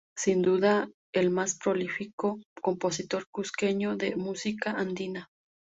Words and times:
Sin 0.17 0.41
duda 0.41 0.89
el 1.13 1.29
más 1.29 1.59
prolífico 1.59 2.39
compositor 2.59 3.27
cusqueño 3.29 3.97
de 3.97 4.15
música 4.15 4.71
andina. 4.71 5.29